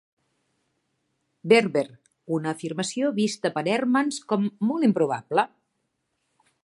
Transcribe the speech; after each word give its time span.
Berber, 1.51 1.83
una 2.37 2.53
afirmació 2.57 3.11
vista 3.19 3.51
per 3.59 3.65
Hermans 3.75 4.19
com 4.33 4.49
"molt 4.71 4.89
improbable". 4.89 5.45